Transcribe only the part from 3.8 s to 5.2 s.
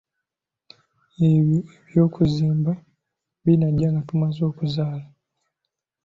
nga tumaze okuzaala.